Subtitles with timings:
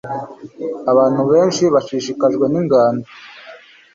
[0.91, 3.07] Abantu benshi bashishikajwe ningando